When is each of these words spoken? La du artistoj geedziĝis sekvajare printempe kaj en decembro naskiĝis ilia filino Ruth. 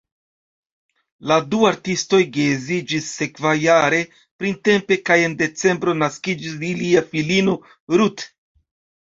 La 1.31 1.35
du 1.51 1.59
artistoj 1.71 2.19
geedziĝis 2.37 3.09
sekvajare 3.17 3.99
printempe 4.41 4.99
kaj 5.11 5.19
en 5.27 5.37
decembro 5.43 5.95
naskiĝis 6.01 6.59
ilia 6.73 7.07
filino 7.13 7.57
Ruth. 8.03 8.27